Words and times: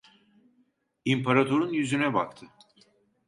İmparator'un 1.05 1.73
yüzüne 1.73 2.13
baktı... 2.13 2.45